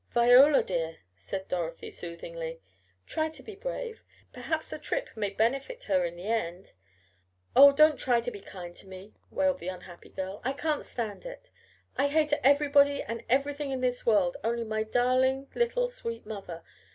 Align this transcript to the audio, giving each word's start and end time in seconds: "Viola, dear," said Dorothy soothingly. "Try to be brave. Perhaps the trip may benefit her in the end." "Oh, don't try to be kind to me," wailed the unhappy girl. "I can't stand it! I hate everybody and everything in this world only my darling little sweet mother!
"Viola, 0.09 0.63
dear," 0.63 1.01
said 1.15 1.47
Dorothy 1.47 1.91
soothingly. 1.91 2.59
"Try 3.05 3.29
to 3.29 3.43
be 3.43 3.55
brave. 3.55 4.03
Perhaps 4.33 4.71
the 4.71 4.79
trip 4.79 5.11
may 5.15 5.29
benefit 5.29 5.83
her 5.83 6.03
in 6.05 6.15
the 6.15 6.25
end." 6.25 6.73
"Oh, 7.55 7.71
don't 7.71 7.99
try 7.99 8.19
to 8.19 8.31
be 8.31 8.39
kind 8.41 8.75
to 8.77 8.87
me," 8.87 9.13
wailed 9.29 9.59
the 9.59 9.67
unhappy 9.67 10.09
girl. 10.09 10.41
"I 10.43 10.53
can't 10.53 10.83
stand 10.85 11.23
it! 11.27 11.51
I 11.99 12.07
hate 12.07 12.33
everybody 12.43 13.03
and 13.03 13.23
everything 13.29 13.69
in 13.69 13.81
this 13.81 14.03
world 14.03 14.37
only 14.43 14.63
my 14.63 14.81
darling 14.81 15.51
little 15.53 15.87
sweet 15.87 16.25
mother! 16.25 16.63